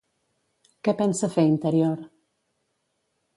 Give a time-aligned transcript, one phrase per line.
[0.87, 2.01] Què pensa fer Interior?